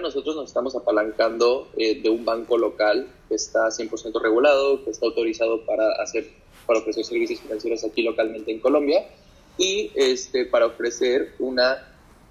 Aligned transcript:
nosotros 0.00 0.36
nos 0.36 0.46
estamos 0.46 0.74
apalancando 0.76 1.68
eh, 1.76 2.00
de 2.00 2.10
un 2.10 2.24
banco 2.24 2.58
local 2.58 3.08
que 3.28 3.34
está 3.34 3.68
100% 3.68 4.20
regulado, 4.20 4.84
que 4.84 4.90
está 4.90 5.06
autorizado 5.06 5.64
para 5.64 5.92
hacer 6.02 6.30
para 6.66 6.78
ofrecer 6.78 7.04
servicios 7.04 7.40
financieros 7.40 7.84
aquí 7.84 8.02
localmente 8.02 8.50
en 8.50 8.58
Colombia 8.58 9.06
y 9.58 9.90
este 9.94 10.46
para 10.46 10.64
ofrecer 10.64 11.34
una 11.38 11.76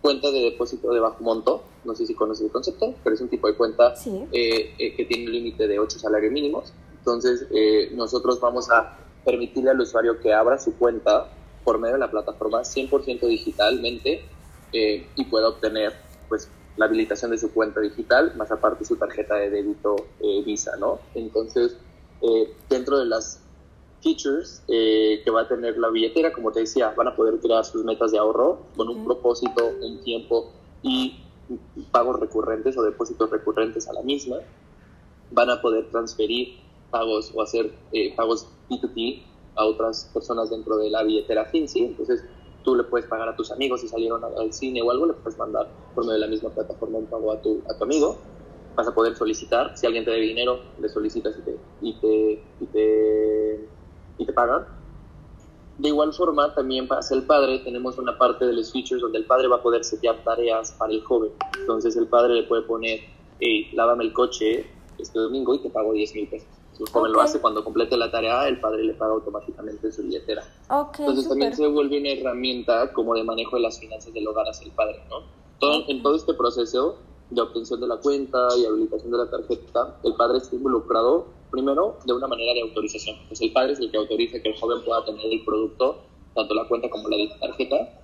cuenta 0.00 0.30
de 0.30 0.40
depósito 0.40 0.92
de 0.92 1.00
bajo 1.00 1.22
monto. 1.22 1.64
No 1.84 1.94
sé 1.94 2.06
si 2.06 2.14
conoces 2.14 2.46
el 2.46 2.52
concepto, 2.52 2.94
pero 3.04 3.14
es 3.14 3.20
un 3.20 3.28
tipo 3.28 3.46
de 3.46 3.54
cuenta 3.54 3.94
eh, 4.32 4.74
eh, 4.78 4.94
que 4.94 5.04
tiene 5.04 5.26
un 5.26 5.32
límite 5.32 5.66
de 5.66 5.78
8 5.78 5.98
salarios 5.98 6.32
mínimos. 6.32 6.72
Entonces, 6.98 7.46
nosotros 7.92 8.40
vamos 8.40 8.70
a 8.70 8.96
permitirle 9.26 9.70
al 9.70 9.80
usuario 9.80 10.18
que 10.20 10.32
abra 10.32 10.58
su 10.58 10.74
cuenta 10.78 11.30
por 11.62 11.78
medio 11.78 11.94
de 11.94 12.00
la 12.00 12.10
plataforma 12.10 12.62
100% 12.62 13.26
digitalmente 13.26 14.22
y 14.72 15.24
pueda 15.26 15.50
obtener 15.50 15.92
pues 16.30 16.48
la 16.76 16.86
habilitación 16.86 17.30
de 17.30 17.38
su 17.38 17.52
cuenta 17.52 17.80
digital, 17.80 18.34
más 18.36 18.50
aparte 18.50 18.84
su 18.84 18.96
tarjeta 18.96 19.36
de 19.36 19.50
débito 19.50 19.96
eh, 20.20 20.42
Visa, 20.44 20.76
¿no? 20.76 20.98
Entonces, 21.14 21.76
eh, 22.22 22.52
dentro 22.68 22.98
de 22.98 23.06
las 23.06 23.40
features 24.02 24.62
eh, 24.68 25.20
que 25.24 25.30
va 25.30 25.42
a 25.42 25.48
tener 25.48 25.78
la 25.78 25.88
billetera, 25.90 26.32
como 26.32 26.52
te 26.52 26.60
decía, 26.60 26.90
van 26.96 27.08
a 27.08 27.16
poder 27.16 27.38
crear 27.38 27.64
sus 27.64 27.84
metas 27.84 28.12
de 28.12 28.18
ahorro 28.18 28.62
con 28.76 28.88
un 28.88 29.04
propósito, 29.04 29.70
un 29.80 30.02
tiempo 30.02 30.50
y 30.82 31.20
pagos 31.90 32.18
recurrentes 32.20 32.76
o 32.76 32.82
depósitos 32.82 33.30
recurrentes 33.30 33.88
a 33.88 33.92
la 33.92 34.02
misma. 34.02 34.38
Van 35.30 35.50
a 35.50 35.60
poder 35.60 35.90
transferir 35.90 36.58
pagos 36.90 37.32
o 37.34 37.42
hacer 37.42 37.72
pagos 38.16 38.46
P2P 38.68 39.22
a 39.56 39.64
otras 39.64 40.10
personas 40.12 40.50
dentro 40.50 40.76
de 40.76 40.90
la 40.90 41.02
billetera 41.02 41.46
Finzi. 41.46 41.84
Entonces, 41.84 42.24
tú 42.64 42.74
le 42.74 42.82
puedes 42.84 43.06
pagar 43.06 43.28
a 43.28 43.36
tus 43.36 43.52
amigos 43.52 43.82
si 43.82 43.88
salieron 43.88 44.24
al 44.24 44.52
cine 44.52 44.82
o 44.82 44.90
algo, 44.90 45.06
le 45.06 45.12
puedes 45.12 45.38
mandar 45.38 45.68
por 45.94 46.04
medio 46.04 46.14
de 46.14 46.20
la 46.20 46.26
misma 46.26 46.50
plataforma 46.50 46.98
un 46.98 47.06
pago 47.06 47.30
a 47.30 47.40
tu, 47.40 47.62
a 47.68 47.78
tu 47.78 47.84
amigo. 47.84 48.18
Vas 48.74 48.88
a 48.88 48.94
poder 48.94 49.14
solicitar, 49.14 49.76
si 49.76 49.86
alguien 49.86 50.04
te 50.04 50.10
debe 50.10 50.26
dinero, 50.26 50.58
le 50.80 50.88
solicitas 50.88 51.36
y 51.38 51.42
te, 51.42 51.56
y 51.80 51.92
te, 52.00 52.42
y 52.60 52.66
te, 52.66 53.68
y 54.18 54.26
te 54.26 54.32
pagan. 54.32 54.66
De 55.78 55.88
igual 55.88 56.12
forma, 56.12 56.54
también 56.54 56.88
para 56.88 57.00
el 57.10 57.22
padre, 57.24 57.60
tenemos 57.60 57.98
una 57.98 58.16
parte 58.16 58.46
de 58.46 58.52
los 58.52 58.72
features 58.72 59.02
donde 59.02 59.18
el 59.18 59.26
padre 59.26 59.48
va 59.48 59.56
a 59.56 59.62
poder 59.62 59.84
setear 59.84 60.24
tareas 60.24 60.72
para 60.72 60.92
el 60.92 61.02
joven. 61.02 61.32
Entonces 61.60 61.96
el 61.96 62.08
padre 62.08 62.34
le 62.34 62.42
puede 62.44 62.62
poner, 62.62 63.00
hey, 63.38 63.70
lávame 63.74 64.04
el 64.04 64.12
coche 64.12 64.66
este 64.98 65.18
domingo 65.18 65.54
y 65.54 65.58
te 65.58 65.70
pago 65.70 65.92
10 65.92 66.14
mil 66.14 66.28
pesos. 66.28 66.53
Si 66.76 66.82
el 66.82 66.88
joven 66.88 67.12
lo 67.12 67.20
hace 67.20 67.40
cuando 67.40 67.62
complete 67.62 67.96
la 67.96 68.10
tarea, 68.10 68.48
el 68.48 68.60
padre 68.60 68.84
le 68.84 68.94
paga 68.94 69.12
automáticamente 69.12 69.86
en 69.86 69.92
su 69.92 70.02
billetera. 70.02 70.42
Entonces 70.98 71.28
también 71.28 71.54
se 71.54 71.66
vuelve 71.68 72.00
una 72.00 72.10
herramienta 72.10 72.92
como 72.92 73.14
de 73.14 73.22
manejo 73.22 73.56
de 73.56 73.62
las 73.62 73.78
finanzas 73.78 74.12
del 74.12 74.26
hogar 74.26 74.46
hacia 74.48 74.66
el 74.66 74.72
padre, 74.72 75.00
¿no? 75.08 75.22
Todo, 75.60 75.88
En 75.88 76.02
todo 76.02 76.16
este 76.16 76.34
proceso 76.34 76.98
de 77.30 77.40
obtención 77.40 77.80
de 77.80 77.86
la 77.86 77.96
cuenta 77.98 78.38
y 78.58 78.66
habilitación 78.66 79.12
de 79.12 79.18
la 79.18 79.30
tarjeta, 79.30 79.98
el 80.02 80.14
padre 80.14 80.38
está 80.38 80.56
involucrado 80.56 81.26
primero 81.50 81.98
de 82.04 82.12
una 82.12 82.26
manera 82.26 82.52
de 82.54 82.62
autorización. 82.62 83.16
Pues 83.28 83.40
el 83.40 83.52
padre 83.52 83.74
es 83.74 83.80
el 83.80 83.90
que 83.90 83.96
autoriza 83.96 84.42
que 84.42 84.48
el 84.48 84.58
joven 84.58 84.84
pueda 84.84 85.04
tener 85.04 85.26
el 85.26 85.44
producto, 85.44 86.00
tanto 86.34 86.54
la 86.54 86.66
cuenta 86.66 86.90
como 86.90 87.08
la 87.08 87.16
tarjeta, 87.38 88.00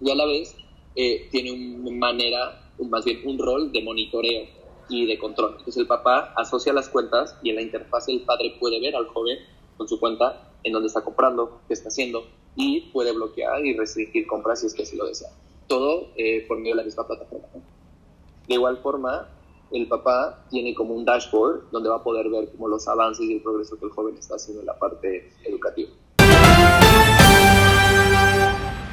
y 0.00 0.10
a 0.10 0.14
la 0.14 0.26
vez 0.26 0.54
eh, 0.96 1.28
tiene 1.30 1.52
una 1.80 1.90
manera, 1.92 2.72
más 2.90 3.04
bien 3.06 3.20
un 3.24 3.38
rol 3.38 3.72
de 3.72 3.82
monitoreo 3.82 4.61
y 4.92 5.06
de 5.06 5.18
control. 5.18 5.52
Entonces 5.52 5.78
el 5.78 5.86
papá 5.86 6.32
asocia 6.36 6.72
las 6.72 6.88
cuentas 6.88 7.36
y 7.42 7.50
en 7.50 7.56
la 7.56 7.62
interfaz 7.62 8.08
el 8.08 8.22
padre 8.22 8.56
puede 8.60 8.80
ver 8.80 8.94
al 8.94 9.06
joven 9.06 9.38
con 9.76 9.88
su 9.88 9.98
cuenta 9.98 10.50
en 10.62 10.72
dónde 10.72 10.88
está 10.88 11.02
comprando, 11.02 11.60
qué 11.66 11.74
está 11.74 11.88
haciendo 11.88 12.24
y 12.54 12.92
puede 12.92 13.12
bloquear 13.12 13.64
y 13.64 13.76
restringir 13.76 14.26
compras 14.26 14.60
si 14.60 14.66
es 14.66 14.74
que 14.74 14.82
así 14.82 14.96
lo 14.96 15.06
desea. 15.06 15.30
Todo 15.66 16.08
eh, 16.16 16.44
por 16.46 16.58
medio 16.58 16.72
de 16.72 16.76
la 16.76 16.84
misma 16.84 17.06
plataforma. 17.06 17.48
De 18.46 18.54
igual 18.54 18.78
forma, 18.78 19.28
el 19.70 19.88
papá 19.88 20.44
tiene 20.50 20.74
como 20.74 20.94
un 20.94 21.04
dashboard 21.04 21.70
donde 21.70 21.88
va 21.88 21.96
a 21.96 22.02
poder 22.02 22.28
ver 22.28 22.50
como 22.50 22.68
los 22.68 22.86
avances 22.88 23.24
y 23.24 23.34
el 23.34 23.42
progreso 23.42 23.78
que 23.78 23.86
el 23.86 23.92
joven 23.92 24.16
está 24.18 24.34
haciendo 24.34 24.60
en 24.60 24.66
la 24.66 24.78
parte 24.78 25.32
educativa. 25.44 25.90